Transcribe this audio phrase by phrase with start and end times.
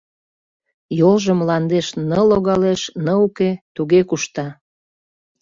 [0.99, 4.47] Йолжо мландеш ны логалеш, ны уке— туге кушта.